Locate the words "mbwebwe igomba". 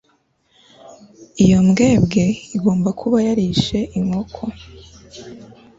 1.67-2.89